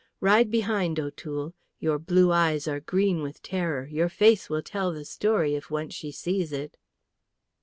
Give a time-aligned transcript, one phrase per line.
[0.19, 1.53] Ride behind, O'Toole!
[1.79, 3.85] Your blue eyes are green with terror.
[3.85, 6.75] Your face will tell the story, if once she sees it."